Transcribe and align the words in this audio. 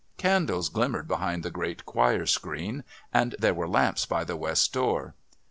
Candles 0.17 0.69
glimmered 0.69 1.07
behind 1.07 1.43
the 1.43 1.51
great 1.51 1.85
choir 1.85 2.25
screen 2.25 2.83
and 3.13 3.35
there 3.37 3.53
were 3.53 3.67
lamps 3.69 4.07
by 4.07 4.23
the 4.23 4.35
West 4.35 4.73
door. 4.73 5.13